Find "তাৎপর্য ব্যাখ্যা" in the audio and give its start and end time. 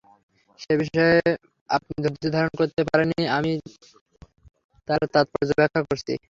5.13-5.81